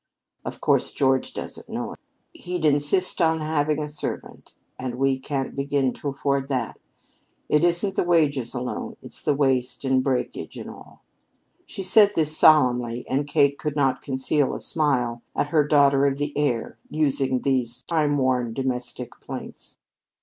Of 0.43 0.61
course, 0.61 0.91
George 0.93 1.31
doesn't 1.31 1.69
know. 1.69 1.93
He'd 2.33 2.65
insist 2.65 3.21
on 3.21 3.39
our 3.39 3.45
having 3.45 3.79
a 3.83 3.87
servant, 3.87 4.55
and 4.79 4.95
we 4.95 5.19
can't 5.19 5.55
begin 5.55 5.93
to 5.93 6.07
afford 6.07 6.49
that. 6.49 6.79
It 7.47 7.63
isn't 7.63 7.95
the 7.95 8.03
wages 8.03 8.55
alone; 8.55 8.97
it's 9.03 9.21
the 9.21 9.35
waste 9.35 9.85
and 9.85 10.03
breakage 10.03 10.57
and 10.57 10.71
all." 10.71 11.03
She 11.67 11.83
said 11.83 12.13
this 12.15 12.35
solemnly, 12.35 13.05
and 13.07 13.27
Kate 13.27 13.59
could 13.59 13.75
not 13.75 14.01
conceal 14.01 14.55
a 14.55 14.59
smile 14.59 15.21
at 15.35 15.49
her 15.49 15.63
"daughter 15.67 16.07
of 16.07 16.17
the 16.17 16.35
air" 16.35 16.79
using 16.89 17.41
these 17.43 17.83
time 17.83 18.17
worn 18.17 18.53
domestic 18.53 19.11
plaints. 19.19 19.77